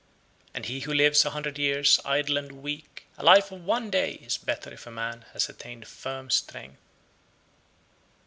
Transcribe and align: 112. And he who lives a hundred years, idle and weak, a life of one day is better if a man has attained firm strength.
112. 0.53 0.55
And 0.55 0.65
he 0.65 0.79
who 0.79 0.93
lives 0.95 1.25
a 1.25 1.29
hundred 1.29 1.59
years, 1.59 1.99
idle 2.03 2.35
and 2.37 2.63
weak, 2.63 3.05
a 3.19 3.23
life 3.23 3.51
of 3.51 3.63
one 3.63 3.91
day 3.91 4.13
is 4.13 4.35
better 4.35 4.71
if 4.73 4.87
a 4.87 4.89
man 4.91 5.25
has 5.33 5.47
attained 5.47 5.85
firm 5.87 6.31
strength. 6.31 6.81